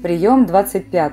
Прием 0.00 0.46
25. 0.46 1.12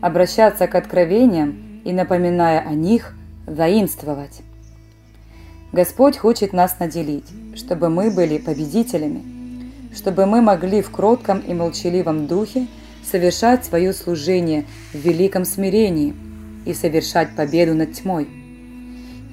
Обращаться 0.00 0.66
к 0.66 0.74
откровениям 0.74 1.82
и, 1.84 1.92
напоминая 1.92 2.60
о 2.60 2.70
них, 2.70 3.14
воинствовать. 3.46 4.40
Господь 5.70 6.16
хочет 6.16 6.54
нас 6.54 6.78
наделить, 6.80 7.26
чтобы 7.54 7.90
мы 7.90 8.10
были 8.10 8.38
победителями, 8.38 9.22
чтобы 9.94 10.24
мы 10.24 10.40
могли 10.40 10.80
в 10.80 10.90
кротком 10.90 11.40
и 11.40 11.52
молчаливом 11.52 12.26
духе 12.26 12.68
совершать 13.04 13.66
свое 13.66 13.92
служение 13.92 14.64
в 14.94 14.96
великом 14.96 15.44
смирении 15.44 16.14
и 16.64 16.72
совершать 16.72 17.36
победу 17.36 17.74
над 17.74 17.92
тьмой. 17.92 18.26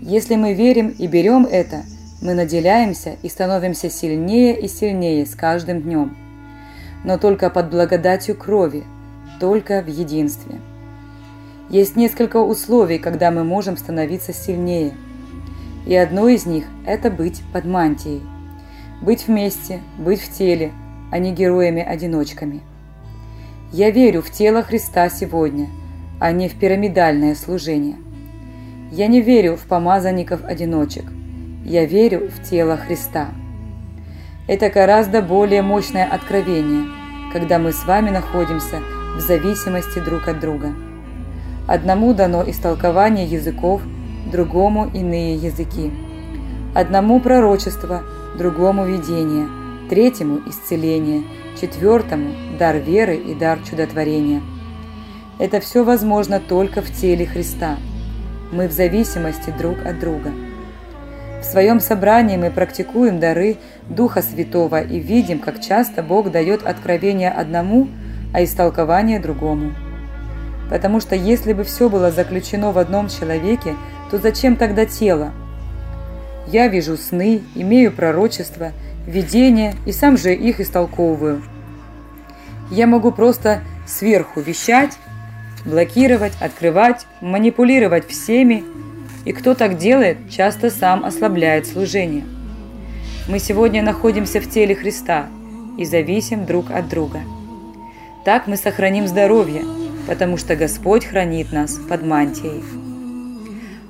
Если 0.02 0.36
мы 0.36 0.56
верим 0.56 0.90
и 0.90 1.08
берем 1.08 1.48
это, 1.50 1.84
мы 2.22 2.34
наделяемся 2.34 3.16
и 3.24 3.30
становимся 3.30 3.90
сильнее 3.90 4.60
и 4.60 4.68
сильнее 4.68 5.26
с 5.26 5.36
каждым 5.36 5.82
днем. 5.84 6.18
Но 7.04 7.18
только 7.18 7.50
под 7.50 7.70
благодатью 7.70 8.36
крови, 8.36 8.84
только 9.40 9.82
в 9.82 9.88
единстве. 9.88 10.60
Есть 11.70 11.96
несколько 11.96 12.38
условий, 12.38 13.00
когда 13.00 13.32
мы 13.32 13.44
можем 13.44 13.78
становиться 13.78 14.34
сильнее. 14.34 14.94
И 15.86 15.96
одно 15.96 16.28
из 16.28 16.46
них– 16.46 16.66
это 16.86 17.10
быть 17.10 17.42
под 17.54 17.66
мантией. 17.66 18.22
Быть 19.02 19.28
вместе, 19.28 19.80
быть 19.98 20.22
в 20.22 20.32
теле, 20.32 20.72
а 21.12 21.18
не 21.18 21.32
героями-одиночками. 21.32 22.62
Я 23.72 23.90
верю 23.90 24.22
в 24.22 24.30
тело 24.30 24.62
Христа 24.62 25.10
сегодня, 25.10 25.70
а 26.20 26.32
не 26.32 26.50
в 26.50 26.60
пирамидальное 26.60 27.36
служение. 27.36 27.96
Я 28.92 29.08
не 29.08 29.22
верю 29.22 29.56
в 29.56 29.66
помазанников-одиночек– 29.66 31.06
я 31.66 31.86
верю 31.86 32.30
в 32.30 32.42
тело 32.50 32.76
Христа. 32.76 33.30
Это 34.48 34.70
гораздо 34.70 35.22
более 35.22 35.62
мощное 35.62 36.06
откровение, 36.06 36.88
когда 37.32 37.60
мы 37.60 37.72
с 37.72 37.86
вами 37.86 38.10
находимся 38.10 38.82
в 39.16 39.20
зависимости 39.20 40.00
друг 40.00 40.28
от 40.28 40.40
друга. 40.40 40.74
Одному 41.68 42.14
дано 42.14 42.44
истолкование 42.50 43.26
языков, 43.26 43.82
другому 44.32 44.90
иные 44.94 45.36
языки. 45.36 45.92
Одному 46.74 47.20
пророчество, 47.20 48.04
другому 48.38 48.86
видение, 48.86 49.48
третьему 49.90 50.40
исцеление, 50.48 51.24
четвертому 51.60 52.34
дар 52.58 52.78
веры 52.78 53.16
и 53.16 53.34
дар 53.34 53.60
чудотворения. 53.70 54.42
Это 55.40 55.60
все 55.60 55.84
возможно 55.84 56.40
только 56.40 56.82
в 56.82 56.92
теле 56.92 57.26
Христа. 57.26 57.78
Мы 58.52 58.68
в 58.68 58.72
зависимости 58.72 59.54
друг 59.58 59.86
от 59.86 60.00
друга. 60.00 60.32
В 61.42 61.44
своем 61.44 61.80
собрании 61.80 62.38
мы 62.38 62.52
практикуем 62.52 63.20
дары 63.20 63.58
Духа 63.90 64.22
Святого 64.22 64.80
и 64.82 65.00
видим, 65.00 65.40
как 65.40 65.60
часто 65.60 66.04
Бог 66.04 66.32
дает 66.32 66.64
откровение 66.64 67.32
одному, 67.32 67.88
а 68.32 68.44
истолкование 68.44 69.20
другому. 69.20 69.74
Потому 70.70 71.02
что 71.02 71.16
если 71.16 71.54
бы 71.54 71.64
все 71.64 71.90
было 71.90 72.12
заключено 72.12 72.72
в 72.72 72.78
одном 72.78 73.10
человеке, 73.10 73.76
то 74.12 74.20
зачем 74.20 74.56
тогда 74.56 74.86
тело? 74.86 75.32
Я 76.48 76.68
вижу 76.68 76.96
сны, 76.96 77.42
имею 77.56 77.92
пророчество, 77.92 78.72
видения 79.08 79.74
и 79.88 79.92
сам 79.92 80.18
же 80.18 80.36
их 80.36 80.60
истолковываю. 80.60 81.42
Я 82.70 82.86
могу 82.86 83.12
просто 83.12 83.62
сверху 83.88 84.42
вещать, 84.42 84.98
блокировать, 85.66 86.34
открывать, 86.40 87.08
манипулировать 87.20 88.08
всеми, 88.08 88.64
и 89.26 89.34
кто 89.34 89.54
так 89.54 89.78
делает, 89.78 90.30
часто 90.30 90.70
сам 90.70 91.06
ослабляет 91.06 91.68
служение. 91.68 92.24
Мы 93.28 93.40
сегодня 93.40 93.84
находимся 93.84 94.42
в 94.42 94.50
теле 94.50 94.76
Христа 94.76 95.28
и 95.78 95.86
зависим 95.86 96.46
друг 96.46 96.72
от 96.72 96.90
друга. 96.90 97.20
Так 98.26 98.48
мы 98.48 98.58
сохраним 98.58 99.08
здоровье, 99.08 99.64
потому 100.08 100.38
что 100.38 100.56
Господь 100.56 101.06
хранит 101.06 101.52
нас 101.52 101.74
под 101.78 102.04
мантией. 102.04 102.64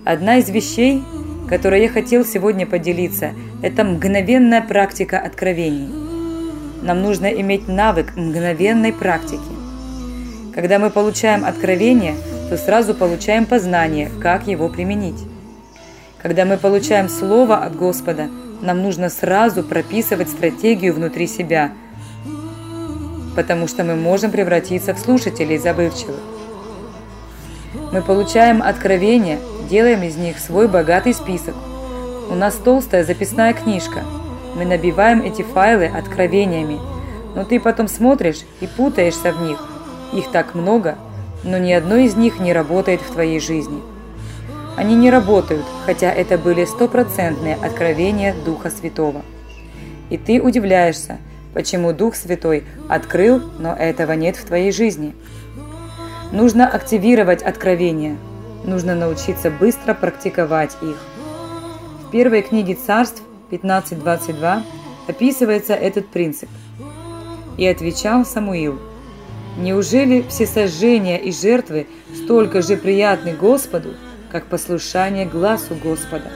Одна 0.04 0.38
из 0.38 0.50
вещей, 0.50 1.02
которой 1.48 1.84
я 1.84 1.90
хотел 1.90 2.25
сегодня 2.25 2.66
поделиться, 2.66 3.31
это 3.62 3.84
мгновенная 3.84 4.62
практика 4.62 5.19
откровений. 5.19 5.90
Нам 6.81 7.02
нужно 7.02 7.28
иметь 7.28 7.68
навык 7.68 8.16
мгновенной 8.16 8.92
практики. 8.92 9.42
Когда 10.53 10.80
мы 10.80 10.90
получаем 10.90 11.46
откровение– 11.46 12.16
то 12.51 12.57
сразу 12.57 12.94
получаем 12.94 13.45
познание, 13.45 14.12
как 14.22 14.45
его 14.45 14.67
применить. 14.67 15.23
Когда 16.22 16.44
мы 16.44 16.57
получаем 16.57 17.07
Слово 17.07 17.56
от 17.56 17.78
Господа, 17.78 18.28
нам 18.59 18.81
нужно 18.81 19.07
сразу 19.07 19.63
прописывать 19.63 20.28
стратегию 20.28 20.94
внутри 20.94 21.28
себя, 21.28 21.72
потому 23.38 23.69
что 23.69 23.85
мы 23.85 23.95
можем 23.95 24.31
превратиться 24.31 24.94
в 24.94 25.00
слушателей 25.00 25.57
забывчивых. 25.57 26.19
Мы 27.94 28.01
получаем 28.01 28.62
откровения, 28.62 29.39
делаем 29.69 30.03
из 30.03 30.18
них 30.18 30.38
свой 30.38 30.68
богатый 30.68 31.13
список. 31.13 31.56
У 32.29 32.35
нас 32.35 32.56
толстая 32.56 33.06
записная 33.06 33.53
книжка. 33.53 34.01
Мы 34.57 34.66
набиваем 34.66 35.22
эти 35.22 35.41
файлы 35.41 35.85
откровениями, 35.85 36.79
но 37.33 37.45
ты 37.45 37.62
потом 37.62 37.88
смотришь 37.88 38.41
и 38.59 38.68
путаешься 38.68 39.31
в 39.31 39.41
них. 39.41 39.57
Их 40.12 40.29
так 40.31 40.53
много– 40.53 40.97
но 41.44 41.57
ни 41.57 41.72
одно 41.72 41.96
из 41.96 42.16
них 42.16 42.40
не 42.40 42.53
работает 42.53 43.02
в 43.02 43.12
твоей 43.12 43.40
жизни. 43.40 43.81
Они 44.78 44.96
не 44.96 45.09
работают, 45.09 45.66
хотя 45.85 46.12
это 46.12 46.38
были 46.38 46.66
стопроцентные 46.66 47.56
откровения 47.56 48.35
Духа 48.46 48.69
Святого. 48.69 49.22
И 50.09 50.18
ты 50.18 50.41
удивляешься, 50.41 51.18
почему 51.53 51.94
Дух 51.94 52.16
Святой 52.16 52.63
открыл, 52.88 53.41
но 53.59 53.74
этого 53.74 54.13
нет 54.13 54.35
в 54.38 54.46
твоей 54.46 54.72
жизни. 54.72 55.13
Нужно 56.31 56.68
активировать 56.68 57.41
откровения, 57.41 58.16
нужно 58.63 58.96
научиться 58.96 59.51
быстро 59.51 59.94
практиковать 59.94 60.78
их. 60.81 60.97
В 62.07 62.12
первой 62.12 62.41
книге 62.41 62.75
Царств 62.75 63.22
15.22 63.51 64.63
описывается 65.07 65.74
этот 65.74 66.07
принцип. 66.07 66.50
«И 67.57 67.68
отвечал 67.68 68.25
Самуил– 68.25 68.80
Неужели 69.57 70.23
все 70.29 70.47
сожжения 70.47 71.17
и 71.17 71.31
жертвы 71.31 71.88
столько 72.16 72.62
же 72.62 72.78
приятны 72.78 73.34
Господу, 73.34 73.95
как 74.31 74.45
послушание 74.45 75.25
глазу 75.25 75.75
Господа? 75.75 76.31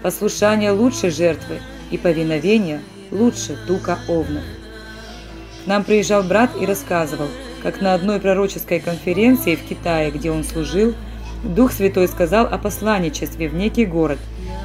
Послушание 0.00 0.70
лучше 0.70 1.10
жертвы 1.10 1.58
и 1.90 1.98
повиновение 1.98 2.82
лучше 3.10 3.58
тука 3.66 3.98
овнов. 4.08 4.44
К 5.64 5.66
нам 5.66 5.82
приезжал 5.82 6.22
брат 6.22 6.50
и 6.60 6.66
рассказывал, 6.66 7.26
как 7.62 7.80
на 7.80 7.94
одной 7.94 8.20
пророческой 8.20 8.78
конференции 8.78 9.56
в 9.56 9.62
Китае, 9.62 10.10
где 10.10 10.30
он 10.30 10.44
служил, 10.44 10.94
Дух 11.42 11.72
Святой 11.72 12.06
сказал 12.06 12.46
о 12.46 12.58
посланничестве 12.58 13.48
в 13.48 13.54
некий 13.54 13.86
город 13.86 14.18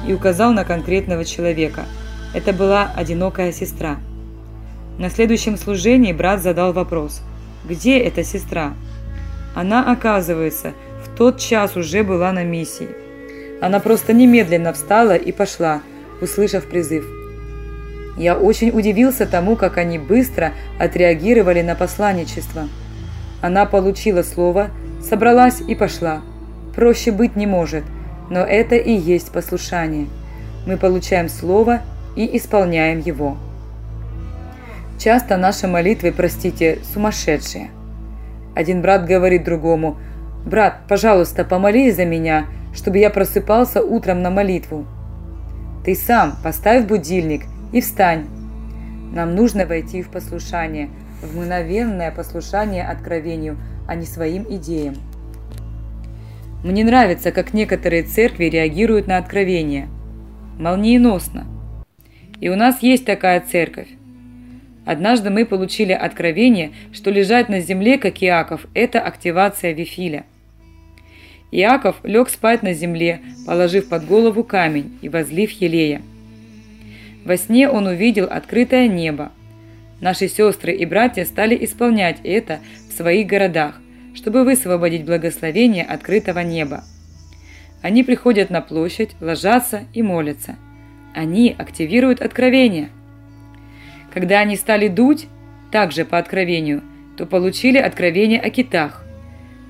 и 0.06 0.14
указал 0.14 0.52
на 0.52 0.64
конкретного 0.64 1.24
человека. 1.24 1.84
Это 2.32 2.52
была 2.52 2.92
одинокая 2.94 3.52
сестра. 3.52 3.98
На 4.98 5.10
следующем 5.10 5.58
служении 5.58 6.12
брат 6.12 6.42
задал 6.42 6.72
вопрос– 6.72 7.22
где 7.64 7.98
эта 7.98 8.24
сестра? 8.24 8.74
Она, 9.54 9.90
оказывается, 9.90 10.72
в 11.04 11.16
тот 11.16 11.38
час 11.38 11.76
уже 11.76 12.02
была 12.02 12.32
на 12.32 12.44
миссии. 12.44 12.88
Она 13.60 13.80
просто 13.80 14.12
немедленно 14.12 14.72
встала 14.72 15.16
и 15.16 15.32
пошла, 15.32 15.82
услышав 16.20 16.66
призыв. 16.66 17.04
Я 18.16 18.36
очень 18.36 18.70
удивился 18.70 19.26
тому, 19.26 19.56
как 19.56 19.76
они 19.78 19.98
быстро 19.98 20.52
отреагировали 20.78 21.62
на 21.62 21.74
посланничество. 21.74 22.68
Она 23.40 23.66
получила 23.66 24.22
слово, 24.22 24.70
собралась 25.02 25.60
и 25.60 25.74
пошла. 25.74 26.22
Проще 26.74 27.12
быть 27.12 27.36
не 27.36 27.46
может, 27.46 27.84
но 28.30 28.40
это 28.40 28.76
и 28.76 28.92
есть 28.92 29.32
послушание. 29.32 30.06
Мы 30.66 30.76
получаем 30.76 31.28
слово 31.28 31.80
и 32.16 32.36
исполняем 32.36 33.00
его. 33.00 33.36
Часто 35.02 35.38
наши 35.38 35.66
молитвы, 35.66 36.12
простите, 36.12 36.80
сумасшедшие. 36.92 37.70
Один 38.54 38.82
брат 38.82 39.06
говорит 39.06 39.44
другому, 39.44 39.96
«Брат, 40.44 40.80
пожалуйста, 40.88 41.42
помолись 41.42 41.96
за 41.96 42.04
меня, 42.04 42.44
чтобы 42.74 42.98
я 42.98 43.08
просыпался 43.08 43.82
утром 43.82 44.20
на 44.20 44.28
молитву». 44.28 44.86
Ты 45.86 45.94
сам 45.94 46.36
поставь 46.44 46.84
будильник 46.84 47.44
и 47.72 47.80
встань. 47.80 48.26
Нам 49.14 49.34
нужно 49.34 49.64
войти 49.64 50.02
в 50.02 50.10
послушание, 50.10 50.90
в 51.22 51.34
мгновенное 51.34 52.10
послушание 52.10 52.86
откровению, 52.86 53.56
а 53.88 53.94
не 53.94 54.04
своим 54.04 54.44
идеям. 54.50 54.96
Мне 56.62 56.84
нравится, 56.84 57.32
как 57.32 57.54
некоторые 57.54 58.02
церкви 58.02 58.44
реагируют 58.44 59.06
на 59.06 59.16
откровение. 59.16 59.88
Молниеносно. 60.58 61.46
И 62.38 62.50
у 62.50 62.56
нас 62.56 62.82
есть 62.82 63.06
такая 63.06 63.40
церковь. 63.40 63.88
Однажды 64.90 65.30
мы 65.30 65.46
получили 65.46 65.92
откровение, 65.92 66.72
что 66.92 67.12
лежать 67.12 67.48
на 67.48 67.60
земле, 67.60 67.96
как 67.96 68.24
Иаков, 68.24 68.66
это 68.74 69.00
активация 69.00 69.70
Вифиля. 69.72 70.24
Иаков 71.52 72.00
лег 72.02 72.28
спать 72.28 72.64
на 72.64 72.72
земле, 72.72 73.20
положив 73.46 73.88
под 73.88 74.04
голову 74.04 74.42
камень 74.42 74.98
и 75.00 75.08
возлив 75.08 75.52
елея. 75.52 76.02
Во 77.24 77.36
сне 77.36 77.68
он 77.68 77.86
увидел 77.86 78.26
открытое 78.28 78.88
небо. 78.88 79.30
Наши 80.00 80.26
сестры 80.26 80.72
и 80.72 80.84
братья 80.84 81.24
стали 81.24 81.56
исполнять 81.64 82.16
это 82.24 82.58
в 82.88 82.92
своих 82.92 83.28
городах, 83.28 83.80
чтобы 84.16 84.42
высвободить 84.42 85.04
благословение 85.04 85.84
открытого 85.84 86.40
неба. 86.40 86.82
Они 87.80 88.02
приходят 88.02 88.50
на 88.50 88.60
площадь, 88.60 89.10
ложатся 89.20 89.84
и 89.94 90.02
молятся. 90.02 90.56
Они 91.14 91.54
активируют 91.56 92.20
откровение. 92.20 92.90
Когда 94.12 94.40
они 94.40 94.56
стали 94.56 94.88
дуть, 94.88 95.28
также 95.70 96.04
по 96.04 96.18
откровению, 96.18 96.82
то 97.16 97.26
получили 97.26 97.78
откровение 97.78 98.40
о 98.40 98.50
китах. 98.50 99.04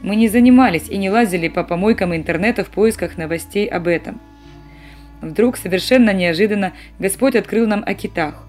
Мы 0.02 0.16
не 0.16 0.28
занимались 0.28 0.88
и 0.88 0.96
не 0.96 1.10
лазили 1.10 1.48
по 1.48 1.62
помойкам 1.62 2.14
интернета 2.14 2.64
в 2.64 2.68
поисках 2.68 3.18
новостей 3.18 3.66
об 3.66 3.86
этом. 3.86 4.20
Вдруг, 5.20 5.58
совершенно 5.58 6.14
неожиданно, 6.14 6.72
Господь 6.98 7.36
открыл 7.36 7.66
нам 7.66 7.84
о 7.86 7.92
китах. 7.92 8.46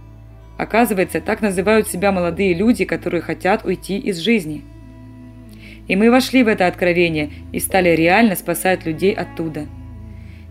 Оказывается, 0.58 1.20
так 1.20 1.42
называют 1.42 1.90
себя 1.90 2.12
молодые 2.12 2.54
люди, 2.54 2.86
которые 2.86 3.22
хотят 3.22 3.66
уйти 3.66 3.98
из 3.98 4.20
жизни. 4.20 4.64
И 5.88 5.96
мы 5.98 6.10
вошли 6.10 6.44
в 6.44 6.48
это 6.48 6.68
откровение 6.68 7.32
и 7.52 7.60
стали 7.60 7.90
реально 7.90 8.36
спасать 8.36 8.86
людей 8.86 9.12
оттуда. 9.12 9.66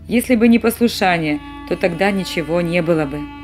Если 0.07 0.35
бы 0.35 0.47
не 0.47 0.59
послушание, 0.59 1.39
то 1.69 1.75
тогда 1.75 2.11
ничего 2.11 2.61
не 2.61 2.81
было 2.81 3.05
бы. 3.05 3.40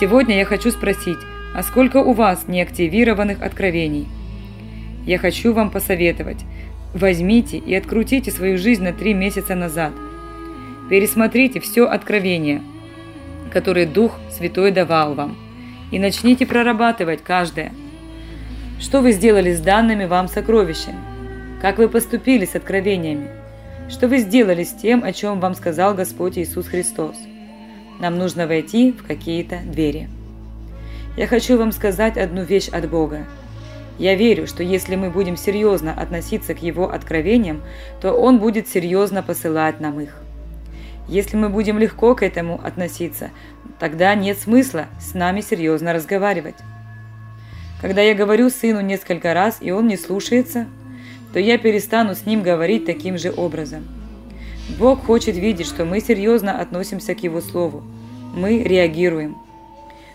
Сегодня 0.00 0.36
я 0.36 0.44
хочу 0.44 0.70
спросить, 0.70 1.18
а 1.54 1.62
сколько 1.62 1.98
у 1.98 2.12
вас 2.12 2.48
неактивированных 2.48 3.42
откровений? 3.42 4.08
Я 5.06 5.18
хочу 5.18 5.52
вам 5.52 5.70
посоветовать. 5.70 6.38
Возьмите 6.94 7.58
и 7.58 7.74
открутите 7.74 8.30
свою 8.30 8.58
жизнь 8.58 8.82
на 8.82 8.92
три 8.92 9.14
месяца 9.14 9.54
назад. 9.54 9.92
Пересмотрите 10.88 11.60
все 11.60 11.86
откровение, 11.86 12.62
которое 13.52 13.86
Дух 13.86 14.18
Святой 14.30 14.70
давал 14.72 15.14
вам, 15.14 15.36
и 15.90 15.98
начните 15.98 16.46
прорабатывать 16.46 17.22
каждое. 17.22 17.72
Что 18.80 19.00
вы 19.00 19.12
сделали 19.12 19.52
с 19.52 19.60
данными 19.60 20.06
вам 20.06 20.26
сокровищами? 20.26 20.98
Как 21.60 21.78
вы 21.78 21.88
поступили 21.88 22.44
с 22.44 22.54
откровениями? 22.54 23.30
Что 23.88 24.08
вы 24.08 24.18
сделали 24.18 24.64
с 24.64 24.72
тем, 24.72 25.04
о 25.04 25.12
чем 25.12 25.38
вам 25.38 25.54
сказал 25.54 25.94
Господь 25.94 26.38
Иисус 26.38 26.66
Христос? 26.66 27.16
Нам 28.02 28.18
нужно 28.18 28.48
войти 28.48 28.90
в 28.90 29.06
какие-то 29.06 29.60
двери. 29.64 30.08
Я 31.16 31.28
хочу 31.28 31.56
вам 31.56 31.70
сказать 31.70 32.18
одну 32.18 32.42
вещь 32.42 32.66
от 32.66 32.90
Бога. 32.90 33.26
Я 33.96 34.16
верю, 34.16 34.48
что 34.48 34.64
если 34.64 34.96
мы 34.96 35.08
будем 35.08 35.36
серьезно 35.36 35.94
относиться 35.94 36.52
к 36.54 36.62
Его 36.62 36.90
откровениям, 36.90 37.62
то 38.00 38.10
Он 38.10 38.40
будет 38.40 38.66
серьезно 38.66 39.22
посылать 39.22 39.78
нам 39.78 40.00
их. 40.00 40.16
Если 41.06 41.36
мы 41.36 41.48
будем 41.48 41.78
легко 41.78 42.16
к 42.16 42.24
этому 42.24 42.60
относиться, 42.60 43.30
тогда 43.78 44.16
нет 44.16 44.36
смысла 44.36 44.86
с 45.00 45.14
нами 45.14 45.40
серьезно 45.40 45.92
разговаривать. 45.92 46.56
Когда 47.80 48.00
я 48.02 48.14
говорю 48.16 48.50
сыну 48.50 48.80
несколько 48.80 49.32
раз, 49.32 49.58
и 49.60 49.70
он 49.70 49.86
не 49.86 49.96
слушается, 49.96 50.66
то 51.32 51.38
я 51.38 51.56
перестану 51.56 52.16
с 52.16 52.26
ним 52.26 52.42
говорить 52.42 52.84
таким 52.84 53.16
же 53.16 53.32
образом. 53.32 53.84
Бог 54.68 55.04
хочет 55.04 55.36
видеть, 55.36 55.66
что 55.66 55.84
мы 55.84 56.00
серьезно 56.00 56.60
относимся 56.60 57.14
к 57.14 57.22
Его 57.22 57.40
Слову. 57.40 57.82
Мы 58.34 58.62
реагируем. 58.62 59.36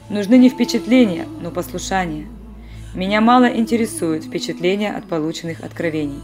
Нужны 0.09 0.37
не 0.37 0.49
впечатления, 0.49 1.25
но 1.41 1.51
послушание. 1.51 2.27
Меня 2.95 3.19
мало 3.19 3.45
интересуют 3.45 4.23
впечатления 4.23 4.91
от 4.91 5.05
полученных 5.05 5.63
откровений. 5.63 6.21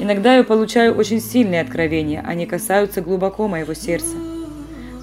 Иногда 0.00 0.36
я 0.36 0.44
получаю 0.44 0.94
очень 0.94 1.20
сильные 1.20 1.60
откровения, 1.60 2.22
они 2.26 2.46
касаются 2.46 3.00
глубоко 3.00 3.46
моего 3.46 3.74
сердца. 3.74 4.16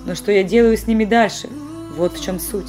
Но 0.06 0.16
что 0.16 0.32
я 0.34 0.44
делаю 0.44 0.78
с 0.78 0.88
ними 0.88 1.06
дальше? 1.06 1.48
Вот 1.96 2.18
в 2.18 2.24
чем 2.24 2.40
суть. 2.40 2.68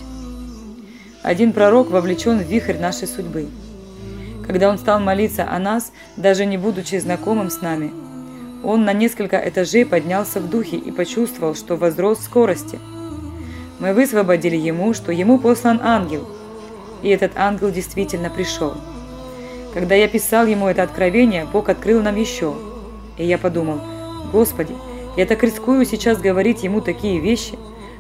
Один 1.23 1.53
пророк 1.53 1.91
вовлечен 1.91 2.39
в 2.39 2.49
вихрь 2.49 2.79
нашей 2.79 3.09
судьбы. 3.09 3.49
Когда 4.47 4.69
он 4.69 4.79
стал 4.79 5.01
молиться 5.01 5.49
о 5.51 5.59
нас, 5.59 5.93
даже 6.17 6.47
не 6.47 6.59
будучи 6.59 6.97
знакомым 6.97 7.51
с 7.51 7.61
нами, 7.61 7.93
он 8.65 8.85
на 8.85 8.93
несколько 8.93 9.37
этажей 9.37 9.85
поднялся 9.85 10.41
в 10.41 10.49
духе 10.49 10.77
и 10.77 10.91
почувствовал, 10.91 11.55
что 11.55 11.77
возрос 11.77 12.19
в 12.19 12.23
скорости– 12.23 12.79
мы 13.83 13.95
высвободили 13.95 14.55
ему, 14.55 14.95
что 14.95 15.11
ему 15.11 15.41
послан 15.41 15.81
ангел. 15.83 16.25
И 17.03 17.09
этот 17.09 17.33
ангел 17.35 17.73
действительно 17.73 18.31
пришел. 18.31 18.75
Когда 19.75 19.97
я 19.97 20.07
писал 20.07 20.47
ему 20.47 20.69
это 20.69 20.85
откровение, 20.85 21.49
Бог 21.53 21.69
открыл 21.69 22.01
нам 22.01 22.15
еще. 22.15 22.55
И 23.17 23.27
я 23.27 23.39
подумал, 23.39 23.81
Господи, 24.31 24.77
я 25.17 25.27
так 25.27 25.43
рискую 25.43 25.85
сейчас 25.85 26.19
говорить 26.19 26.63
ему 26.63 26.81
такие 26.81 27.19
вещи, 27.19 27.59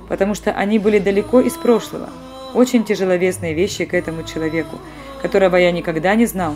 потому 0.09 0.37
что 0.37 0.53
они 0.53 0.79
были 0.79 1.00
далеко 1.00 1.41
из 1.41 1.55
прошлого. 1.55 2.11
Очень 2.55 2.85
тяжеловесные 2.85 3.53
вещи 3.53 3.85
к 3.85 3.94
этому 3.94 4.23
человеку, 4.23 4.79
которого 5.20 5.56
я 5.56 5.73
никогда 5.73 6.14
не 6.14 6.26
знал, 6.26 6.55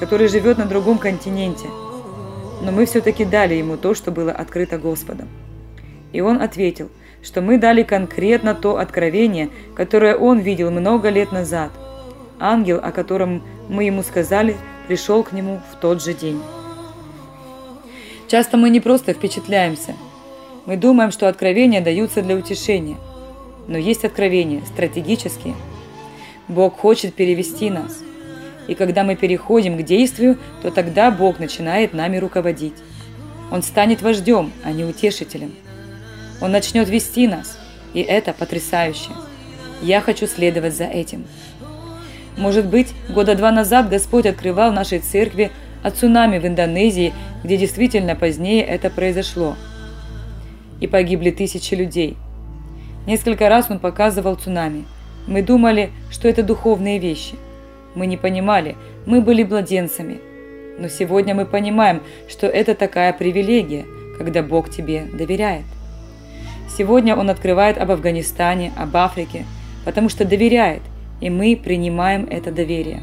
который 0.00 0.26
живет 0.26 0.58
на 0.58 0.64
другом 0.64 0.98
континенте. 0.98 1.68
Но 2.64 2.72
мы 2.72 2.86
все-таки 2.86 3.24
дали 3.24 3.54
ему 3.54 3.76
то, 3.76 3.94
что 3.94 4.10
было 4.10 4.32
открыто 4.32 4.78
Господом. 4.78 5.28
И 6.12 6.20
он 6.20 6.40
ответил– 6.40 6.88
что 7.24 7.40
мы 7.40 7.58
дали 7.58 7.82
конкретно 7.82 8.54
то 8.54 8.76
откровение, 8.76 9.48
которое 9.74 10.14
он 10.14 10.38
видел 10.40 10.70
много 10.70 11.08
лет 11.08 11.32
назад. 11.32 11.72
Ангел, 12.38 12.78
о 12.82 12.92
котором 12.92 13.42
мы 13.68 13.84
ему 13.84 14.02
сказали, 14.02 14.56
пришел 14.86 15.24
к 15.24 15.32
нему 15.32 15.60
в 15.72 15.80
тот 15.80 16.02
же 16.02 16.12
день. 16.12 16.40
Часто 18.28 18.56
мы 18.56 18.68
не 18.68 18.80
просто 18.80 19.14
впечатляемся. 19.14 19.96
Мы 20.66 20.76
думаем, 20.76 21.10
что 21.10 21.28
откровения 21.28 21.80
даются 21.80 22.22
для 22.22 22.36
утешения. 22.36 22.96
Но 23.66 23.78
есть 23.78 24.04
откровения 24.04 24.62
стратегические. 24.66 25.54
Бог 26.48 26.78
хочет 26.78 27.14
перевести 27.14 27.70
нас. 27.70 28.00
И 28.66 28.74
когда 28.74 29.04
мы 29.04 29.16
переходим 29.16 29.76
к 29.76 29.82
действию, 29.82 30.38
то 30.62 30.70
тогда 30.70 31.10
Бог 31.10 31.38
начинает 31.38 31.92
нами 31.92 32.16
руководить. 32.16 32.74
Он 33.50 33.62
станет 33.62 34.02
вождем, 34.02 34.52
а 34.64 34.72
не 34.72 34.84
утешителем. 34.84 35.52
Он 36.40 36.50
начнет 36.50 36.88
вести 36.88 37.28
нас, 37.28 37.58
и 37.92 38.00
это 38.00 38.32
потрясающе. 38.32 39.10
Я 39.82 40.00
хочу 40.00 40.26
следовать 40.26 40.74
за 40.74 40.84
этим. 40.84 41.26
Может 42.36 42.66
быть, 42.66 42.88
года 43.08 43.34
два 43.34 43.52
назад 43.52 43.88
Господь 43.88 44.26
открывал 44.26 44.72
нашей 44.72 44.98
церкви 44.98 45.52
о 45.82 45.90
цунами 45.90 46.38
в 46.38 46.46
Индонезии, 46.46 47.12
где 47.44 47.56
действительно 47.56 48.16
позднее 48.16 48.64
это 48.64 48.90
произошло. 48.90 49.56
И 50.80 50.86
погибли 50.86 51.30
тысячи 51.30 51.74
людей. 51.74 52.16
Несколько 53.06 53.48
раз 53.48 53.66
Он 53.70 53.78
показывал 53.78 54.34
цунами. 54.36 54.84
Мы 55.26 55.42
думали, 55.42 55.90
что 56.10 56.28
это 56.28 56.42
духовные 56.42 56.98
вещи. 56.98 57.34
Мы 57.94 58.06
не 58.06 58.16
понимали, 58.16 58.76
мы 59.06 59.20
были 59.20 59.44
младенцами. 59.44 60.18
Но 60.78 60.88
сегодня 60.88 61.34
мы 61.34 61.46
понимаем, 61.46 62.02
что 62.28 62.46
это 62.46 62.74
такая 62.74 63.12
привилегия, 63.12 63.84
когда 64.18 64.42
Бог 64.42 64.70
тебе 64.70 65.04
доверяет. 65.12 65.64
Сегодня 66.76 67.14
он 67.14 67.30
открывает 67.30 67.78
об 67.78 67.90
Афганистане, 67.92 68.72
об 68.76 68.96
Африке, 68.96 69.44
потому 69.84 70.08
что 70.08 70.24
доверяет, 70.24 70.82
и 71.20 71.30
мы 71.30 71.56
принимаем 71.56 72.26
это 72.28 72.50
доверие. 72.50 73.02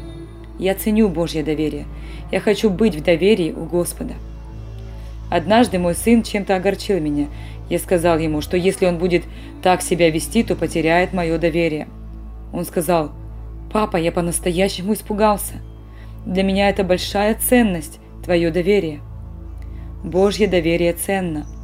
Я 0.58 0.74
ценю 0.74 1.08
Божье 1.08 1.42
доверие. 1.42 1.86
Я 2.30 2.40
хочу 2.40 2.68
быть 2.68 2.94
в 2.94 3.02
доверии 3.02 3.52
у 3.52 3.64
Господа. 3.64 4.14
Однажды 5.30 5.78
мой 5.78 5.94
сын 5.94 6.22
чем-то 6.22 6.54
огорчил 6.56 7.00
меня. 7.00 7.28
Я 7.70 7.78
сказал 7.78 8.18
ему, 8.18 8.42
что 8.42 8.58
если 8.58 8.84
он 8.84 8.98
будет 8.98 9.24
так 9.62 9.80
себя 9.80 10.10
вести, 10.10 10.42
то 10.42 10.54
потеряет 10.54 11.14
мое 11.14 11.38
доверие. 11.38 11.88
Он 12.52 12.66
сказал, 12.66 13.12
«Папа, 13.72 13.96
я 13.96 14.12
по-настоящему 14.12 14.94
испугался. 14.94 15.54
Для 16.26 16.42
меня 16.42 16.68
это 16.68 16.84
большая 16.84 17.34
ценность, 17.34 17.98
твое 18.24 18.50
доверие». 18.50 19.00
Божье 20.04 20.48
доверие 20.48 20.92
ценно– 20.92 21.46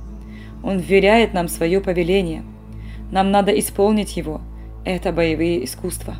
он 0.62 0.78
вверяет 0.78 1.34
нам 1.34 1.48
свое 1.48 1.80
повеление. 1.80 2.42
Нам 3.10 3.30
надо 3.30 3.58
исполнить 3.58 4.16
его. 4.16 4.40
Это 4.84 5.12
боевые 5.12 5.64
искусства. 5.64 6.16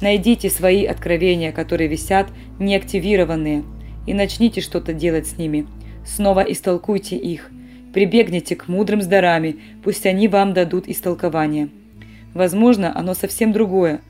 Найдите 0.00 0.50
свои 0.50 0.84
откровения, 0.84 1.52
которые 1.52 1.88
висят 1.88 2.28
неактивированные, 2.58 3.64
и 4.06 4.14
начните 4.14 4.60
что-то 4.60 4.92
делать 4.92 5.26
с 5.26 5.36
ними. 5.36 5.66
Снова 6.06 6.40
истолкуйте 6.40 7.16
их. 7.16 7.50
Прибегните 7.92 8.56
к 8.56 8.66
мудрым 8.68 9.02
с 9.02 9.06
пусть 9.84 10.06
они 10.06 10.26
вам 10.26 10.54
дадут 10.54 10.88
истолкование. 10.88 11.68
Возможно, 12.34 12.96
оно 12.96 13.14
совсем 13.14 13.52
другое, 13.52 14.00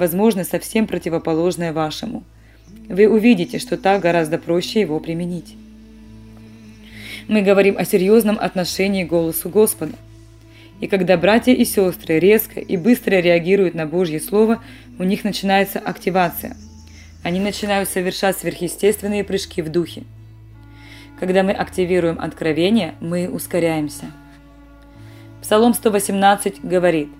возможно, 0.00 0.42
совсем 0.42 0.88
противоположное 0.88 1.72
вашему. 1.72 2.24
Вы 2.88 3.08
увидите, 3.08 3.58
что 3.58 3.76
так 3.76 4.00
гораздо 4.00 4.38
проще 4.38 4.80
его 4.80 4.98
применить. 4.98 5.54
Мы 7.28 7.42
говорим 7.42 7.76
о 7.78 7.84
серьезном 7.84 8.38
отношении 8.40 9.04
к 9.04 9.08
голосу 9.08 9.48
Господа. 9.48 9.92
И 10.80 10.88
когда 10.88 11.16
братья 11.16 11.52
и 11.52 11.64
сестры 11.64 12.18
резко 12.18 12.58
и 12.58 12.76
быстро 12.76 13.16
реагируют 13.16 13.74
на 13.74 13.86
Божье 13.86 14.18
Слово, 14.18 14.62
у 14.98 15.04
них 15.04 15.22
начинается 15.22 15.78
активация. 15.78 16.56
Они 17.22 17.38
начинают 17.38 17.88
совершать 17.88 18.38
сверхъестественные 18.38 19.22
прыжки 19.22 19.60
в 19.62 19.68
духе. 19.68 20.04
Когда 21.20 21.42
мы 21.42 21.52
активируем 21.52 22.18
откровение, 22.18 22.94
мы 23.00 23.28
ускоряемся. 23.28 24.06
Псалом 25.42 25.74
118 25.74 26.64
говорит 26.64 27.10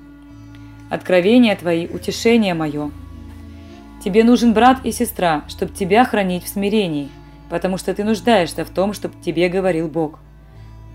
Откровения 0.91 1.55
твои– 1.55 1.87
утешение 1.95 2.53
мое. 2.53 2.91
Тебе 4.05 4.25
нужен 4.25 4.53
брат 4.53 4.81
и 4.83 4.91
сестра, 4.91 5.45
чтобы 5.47 5.73
тебя 5.73 6.05
хранить 6.05 6.43
в 6.43 6.49
смирении, 6.49 7.09
потому 7.49 7.79
что 7.79 7.95
ты 7.95 8.03
нуждаешься 8.03 8.65
в 8.65 8.71
том, 8.71 8.93
чтобы 8.93 9.15
тебе 9.25 9.49
говорил 9.49 9.87
Бог. 9.87 10.19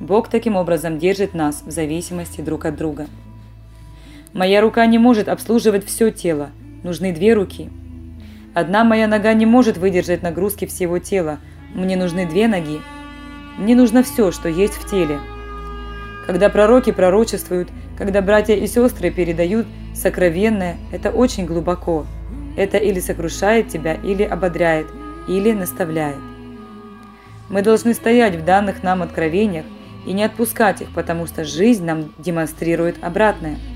Бог 0.02 0.28
таким 0.28 0.58
образом 0.58 1.00
держит 1.00 1.34
нас 1.34 1.64
в 1.66 1.72
зависимости 1.72 2.42
друг 2.42 2.66
от 2.66 2.75
друга. 2.75 3.08
Моя 4.34 4.60
рука 4.60 4.86
не 4.86 4.98
может 4.98 5.30
обслуживать 5.30 5.86
все 5.86 6.12
тело, 6.12 6.50
нужны 6.84 7.14
две 7.14 7.34
руки. 7.34 7.70
Одна 8.54 8.84
моя 8.84 9.08
нога 9.08 9.34
не 9.34 9.46
может 9.46 9.78
выдержать 9.78 10.24
нагрузки 10.24 10.66
всего 10.66 11.00
тела, 11.00 11.40
мне 11.74 11.96
нужны 11.96 12.28
две 12.28 12.50
ноги. 12.50 12.82
Мне 13.58 13.75
нужно 13.75 14.04
все, 14.04 14.34
что 14.34 14.50
есть 14.50 14.74
в 14.74 14.90
теле. 14.90 15.22
Когда 16.28 16.50
пророки 16.50 16.92
пророчествуют, 16.92 17.70
когда 17.98 18.22
братья 18.22 18.56
и 18.56 18.68
сестры 18.68 19.10
передают 19.10 19.68
сокровенное, 19.96 20.78
это 20.92 21.12
очень 21.12 21.46
глубоко. 21.46 22.06
Это 22.58 22.78
или 22.78 23.00
сокрушает 23.00 23.70
тебя, 23.70 23.96
или 23.96 24.24
ободряет, 24.24 24.88
или 25.28 25.52
наставляет. 25.52 26.18
Мы 27.50 27.62
должны 27.62 27.94
стоять 27.94 28.36
в 28.36 28.46
данных 28.46 28.84
нам 28.84 29.02
откровениях 29.02 29.66
и 30.06 30.14
не 30.14 30.24
отпускать 30.24 30.82
их, 30.82 30.94
потому 30.94 31.25
что 31.28 31.44
жизнь 31.44 31.86
нам 31.86 32.14
демонстрирует 32.18 33.04
обратное– 33.04 33.58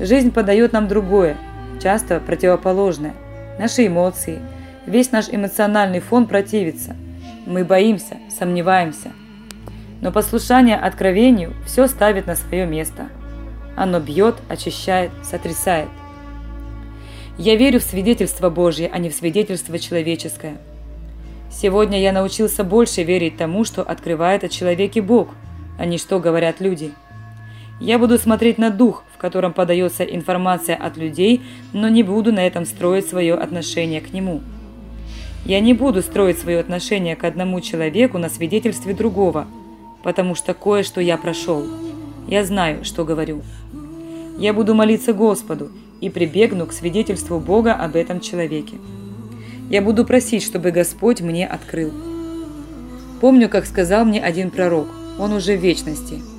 Жизнь 0.00 0.32
подает 0.32 0.72
нам 0.72 0.88
другое, 0.88 1.36
часто 1.80 2.18
противоположное. 2.18 3.14
Наши 3.58 3.86
эмоции, 3.86 4.40
весь 4.86 5.12
наш 5.12 5.28
эмоциональный 5.28 6.00
фон 6.00 6.26
противится. 6.26 6.96
Мы 7.46 7.64
боимся, 7.64 8.16
сомневаемся. 8.30 9.12
Но 10.00 10.10
послушание 10.10 10.76
откровению 10.76 11.52
все 11.66 11.86
ставит 11.86 12.26
на 12.26 12.34
свое 12.34 12.66
место. 12.66 13.08
Оно 13.76 14.00
бьет, 14.00 14.36
очищает, 14.48 15.10
сотрясает. 15.22 15.88
Я 17.38 17.56
верю 17.56 17.80
в 17.80 17.84
свидетельство 17.84 18.50
Божье, 18.50 18.90
а 18.92 18.98
не 18.98 19.08
в 19.08 19.14
свидетельство 19.14 19.78
человеческое. 19.78 20.58
Сегодня 21.50 22.00
я 22.00 22.12
научился 22.12 22.64
больше 22.64 23.02
верить 23.02 23.36
тому, 23.36 23.64
что 23.64 23.82
открывает 23.82 24.44
о 24.44 24.48
человеке 24.48 25.00
Бог, 25.00 25.28
а 25.78 25.86
не 25.86 25.98
что 25.98 26.18
говорят 26.18 26.60
люди. 26.60 26.92
Я 27.80 27.98
буду 27.98 28.18
смотреть 28.18 28.58
на 28.58 28.70
дух, 28.70 29.02
в 29.14 29.18
котором 29.18 29.52
подается 29.52 30.04
информация 30.04 30.76
от 30.76 30.96
людей, 30.96 31.42
но 31.72 31.88
не 31.88 32.02
буду 32.02 32.32
на 32.32 32.46
этом 32.46 32.64
строить 32.64 33.08
свое 33.08 33.34
отношение 33.34 34.00
к 34.00 34.12
нему. 34.12 34.40
Я 35.44 35.58
не 35.60 35.74
буду 35.74 36.02
строить 36.02 36.38
свое 36.38 36.60
отношение 36.60 37.16
к 37.16 37.24
одному 37.24 37.60
человеку 37.60 38.18
на 38.18 38.28
свидетельстве 38.28 38.94
другого, 38.94 39.46
потому 40.04 40.34
что 40.34 40.54
кое-что 40.54 41.00
я 41.00 41.16
прошел. 41.16 41.66
Я 42.28 42.44
знаю, 42.44 42.84
что 42.84 43.04
говорю. 43.04 43.42
Я 44.38 44.52
буду 44.52 44.74
молиться 44.74 45.12
Господу 45.12 45.70
и 46.00 46.10
прибегну 46.10 46.66
к 46.66 46.72
свидетельству 46.72 47.38
Бога 47.38 47.74
об 47.74 47.96
этом 47.96 48.20
человеке. 48.20 48.76
Я 49.70 49.82
буду 49.82 50.04
просить, 50.04 50.42
чтобы 50.42 50.70
Господь 50.70 51.20
мне 51.20 51.46
открыл. 51.46 51.92
Помню, 53.20 53.48
как 53.48 53.66
сказал 53.66 54.04
мне 54.04 54.20
один 54.20 54.50
пророк, 54.50 54.88
он 55.18 55.32
уже 55.32 55.56
в 55.56 55.60
вечности– 55.60 56.20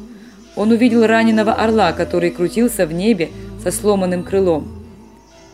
он 0.55 0.71
увидел 0.71 1.05
раненого 1.05 1.53
орла, 1.53 1.93
который 1.93 2.29
крутился 2.29 2.85
в 2.85 2.93
небе 2.93 3.31
со 3.63 3.71
сломанным 3.71 4.23
крылом. 4.23 4.67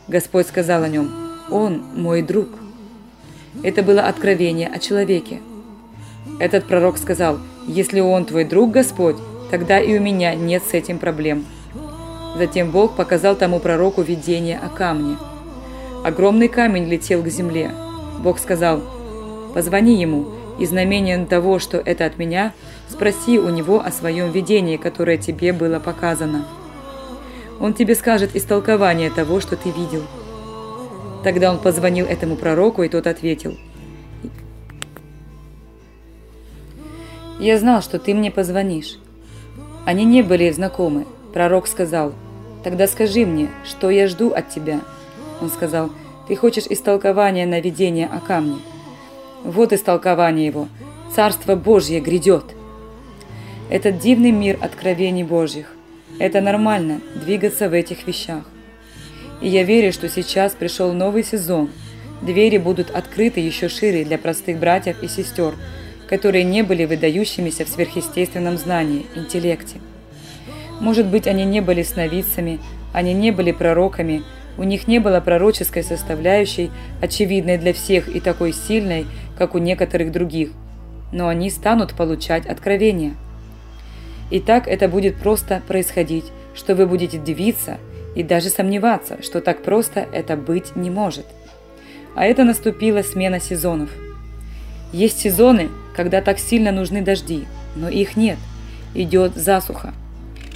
Господь 0.08 0.48
сказал 0.48 0.84
о 0.84 0.89
нем, 0.89 1.10
«Он 1.50 1.81
мой 1.96 2.22
друг». 2.22 2.50
Это 3.63 3.81
было 3.81 4.01
откровение 4.01 4.67
о 4.67 4.79
человеке. 4.79 5.39
Этот 6.39 6.65
пророк 6.65 6.98
сказал, 6.98 7.39
«Если 7.67 8.00
он 8.00 8.25
твой 8.25 8.43
друг, 8.43 8.72
Господь, 8.72 9.15
тогда 9.51 9.79
и 9.79 9.98
у 9.98 10.01
меня 10.01 10.36
нет 10.36 10.63
с 10.69 10.74
этим 10.74 11.00
проблем». 11.00 11.46
Затем 12.38 12.71
Бог 12.71 12.95
показал 12.95 13.36
тому 13.36 13.59
пророку 13.59 14.01
видение 14.01 14.59
о 14.59 14.69
камне. 14.69 15.17
Огромный 16.03 16.48
камень 16.48 16.88
летел 16.88 17.24
к 17.24 17.27
земле. 17.27 17.71
Бог 18.19 18.39
сказал, 18.39 18.81
«Позвони 19.53 20.00
ему, 20.00 20.27
и 20.59 20.65
знамением 20.65 21.25
того, 21.25 21.57
что 21.57 21.77
это 21.77 22.05
от 22.05 22.17
меня, 22.17 22.53
спроси 22.89 23.39
у 23.39 23.50
него 23.50 23.79
о 23.79 23.91
своем 23.91 24.31
видении, 24.31 24.77
которое 24.77 25.17
тебе 25.17 25.53
было 25.53 25.79
показано. 25.79 26.45
Он 27.59 27.74
тебе 27.74 27.95
скажет 27.95 28.36
истолкование 28.36 29.09
того, 29.09 29.39
что 29.39 29.55
ты 29.55 29.71
видел. 29.71 30.03
Тогда 31.24 31.51
он 31.51 31.59
позвонил 31.59 32.05
этому 32.05 32.36
пророку, 32.36 32.83
и 32.83 32.89
тот 32.89 33.07
ответил. 33.07 33.57
«Я 37.39 37.57
знал, 37.57 37.81
что 37.81 38.00
ты 38.00 38.13
мне 38.13 38.31
позвонишь». 38.31 38.98
Они 39.86 40.03
не 40.03 40.21
были 40.21 40.51
знакомы. 40.51 41.05
Пророк 41.39 41.67
сказал, 41.67 42.12
«Тогда 42.65 42.86
скажи 42.86 43.25
мне, 43.25 43.48
что 43.63 43.89
я 43.89 44.10
жду 44.10 44.31
от 44.31 44.50
тебя?» 44.50 44.81
Он 45.39 45.50
сказал, 45.50 45.89
«Ты 46.27 46.36
хочешь 46.36 46.65
истолкования 46.69 47.46
на 47.46 47.62
видение 47.62 48.08
о 48.08 48.19
камне?» 48.19 48.58
Вот 49.46 49.72
истолкование 49.72 50.48
его. 50.48 50.67
Царство 51.15 51.55
Божье 51.55 52.01
грядет. 52.01 52.43
Этот 53.69 54.00
дивный 54.00 54.31
мир 54.31 54.58
откровений 54.60 55.24
Божьих. 55.24 55.74
Это 56.19 56.41
нормально, 56.41 57.00
двигаться 57.15 57.69
в 57.69 57.74
этих 57.74 58.05
вещах. 58.05 58.43
И 59.39 59.48
я 59.48 59.63
верю, 59.63 59.93
что 59.93 60.10
сейчас 60.10 60.51
пришел 60.51 60.91
новый 60.91 61.24
сезон. 61.24 61.69
Двери 62.22 62.58
будут 62.58 62.91
открыты 62.91 63.39
еще 63.39 63.69
шире 63.69 64.03
для 64.03 64.17
простых 64.17 64.60
братьев 64.60 65.01
и 65.01 65.08
сестер, 65.08 65.55
которые 66.10 66.43
не 66.43 66.63
были 66.63 66.84
выдающимися 66.84 67.63
в 67.63 67.69
сверхъестественном 67.69 68.58
знании, 68.58 69.05
интеллекте. 69.15 69.77
Может 70.79 71.07
быть, 71.07 71.27
они 71.27 71.45
не 71.45 71.62
были 71.62 71.83
сновидцами, 71.83 72.59
они 72.93 73.13
не 73.13 73.31
были 73.31 73.51
пророками, 73.51 74.24
у 74.57 74.63
них 74.63 74.88
не 74.88 75.00
было 75.00 75.19
пророческой 75.19 75.83
составляющей, 75.83 76.71
очевидной 77.01 77.57
для 77.57 77.74
всех 77.74 78.13
и 78.13 78.19
такой 78.19 78.53
сильной, 78.53 79.05
как 79.38 79.55
у 79.55 79.57
некоторых 79.57 80.12
других, 80.12 80.51
но 81.12 81.27
они 81.27 81.50
станут 81.50 81.93
получать 81.93 82.45
откровения. 82.45 83.15
И 84.31 84.39
так 84.39 84.67
это 84.67 84.88
будет 84.88 85.15
просто 85.15 85.62
происходить, 85.67 86.25
что 86.53 86.75
вы 86.75 86.88
будете 86.88 87.17
дивиться 87.17 87.77
и 88.15 88.24
даже 88.24 88.50
сомневаться, 88.50 89.21
что 89.21 89.41
так 89.41 89.63
просто 89.63 90.07
это 90.12 90.36
быть 90.36 90.75
не 90.75 90.89
может. 90.89 91.25
А 92.15 92.25
это 92.25 92.43
наступила 92.43 93.01
смена 93.01 93.39
сезонов. 93.39 93.89
Есть 94.91 95.19
сезоны, 95.19 95.69
когда 95.95 96.21
так 96.21 96.39
сильно 96.39 96.71
нужны 96.71 97.01
дожди, 97.01 97.45
но 97.75 97.89
их 97.89 98.17
нет, 98.17 98.38
идет 98.93 99.36
засуха. 99.36 99.93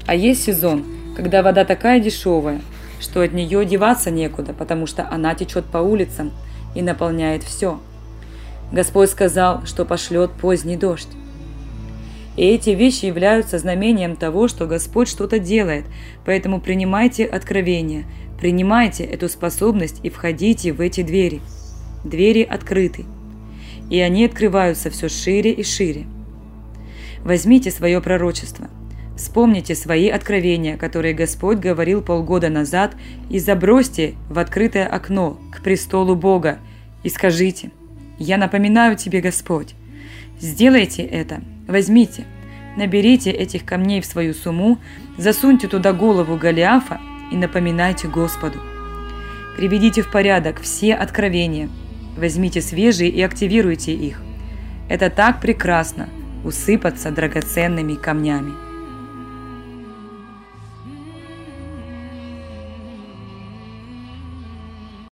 А 0.05 0.15
есть 0.15 0.43
сезон, 0.43 0.83
когда 1.15 1.41
вода 1.41 1.63
такая 1.63 1.99
дешевая, 1.99 2.61
что 2.99 3.21
от 3.21 3.33
нее 3.33 3.65
деваться 3.65 4.11
некуда, 4.11 4.53
потому 4.53 4.85
что 4.85 5.07
она 5.09 5.33
течет 5.33 5.65
по 5.65 5.77
улицам 5.77 6.31
и 6.75 6.81
наполняет 6.81 7.43
все. 7.43 7.79
Господь 8.71 9.09
сказал, 9.09 9.65
что 9.65 9.85
пошлет 9.85 10.31
поздний 10.31 10.75
дождь. 10.75 11.07
И 12.35 12.43
эти 12.43 12.71
вещи 12.71 13.05
являются 13.05 13.59
знамением 13.59 14.15
того, 14.15 14.47
что 14.47 14.65
Господь 14.65 15.07
что-то 15.07 15.39
делает, 15.39 15.85
поэтому 16.25 16.59
принимайте 16.59 17.25
откровение, 17.25 18.05
принимайте 18.39 19.03
эту 19.03 19.29
способность 19.29 19.99
и 20.03 20.09
входите 20.09 20.73
в 20.73 20.81
эти 20.81 21.03
двери. 21.03 21.41
Двери 22.03 22.41
открыты, 22.41 23.05
и 23.89 23.99
они 23.99 24.25
открываются 24.25 24.89
все 24.89 25.07
шире 25.07 25.51
и 25.51 25.63
шире. 25.63 26.05
Возьмите 27.23 27.71
свое 27.71 28.01
пророчество– 28.01 28.67
Вспомните 29.15 29.75
свои 29.75 30.09
откровения, 30.09 30.75
которые 30.75 31.13
Господь 31.13 31.59
говорил 31.59 32.01
полгода 32.01 32.49
назад, 32.49 32.95
и 33.29 33.39
забросьте 33.39 34.15
в 34.29 34.39
открытое 34.39 34.87
окно 34.87 35.39
к 35.51 35.61
престолу 35.61 36.15
Бога 36.15 36.59
и 37.03 37.09
скажите 37.09 37.71
«Я 38.17 38.37
напоминаю 38.37 38.95
тебе, 38.95 39.21
Господь». 39.21 39.75
Сделайте 40.39 41.03
это, 41.03 41.41
возьмите, 41.67 42.25
наберите 42.75 43.29
этих 43.29 43.65
камней 43.65 44.01
в 44.01 44.05
свою 44.05 44.33
сумму, 44.33 44.79
засуньте 45.17 45.67
туда 45.67 45.93
голову 45.93 46.35
Голиафа 46.35 46.99
и 47.31 47.35
напоминайте 47.35 48.07
Господу. 48.07 48.59
Приведите 49.57 50.01
в 50.01 50.09
порядок 50.11 50.59
все 50.59 50.95
откровения, 50.95 51.69
возьмите 52.17 52.61
свежие 52.61 53.09
и 53.09 53.21
активируйте 53.21 53.93
их. 53.93 54.21
Это 54.89 55.11
так 55.11 55.39
прекрасно– 55.39 56.09
усыпаться 56.43 57.11
драгоценными 57.11 57.93
камнями. 57.93 58.72